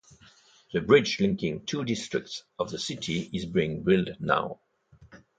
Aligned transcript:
The 0.73 0.81
bridge 0.81 1.19
linking 1.19 1.63
two 1.63 1.85
districts 1.85 2.41
of 2.57 2.71
the 2.71 2.79
city 2.79 3.29
is 3.33 3.45
being 3.45 3.83
built 3.83 4.19
now. 4.19 4.59